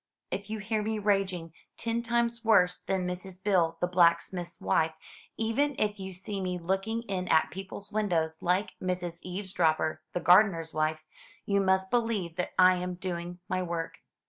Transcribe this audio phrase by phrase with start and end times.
[0.31, 3.43] If you hear me raging ten times worse than Mrs.
[3.43, 4.95] Bill, the blacksmith's wife—
[5.47, 9.19] even if you see me looking in at people's windows like Mrs.
[9.21, 11.03] Eve Dropper, the gardener's wife—
[11.47, 13.99] ^you must believe that I am doing my work.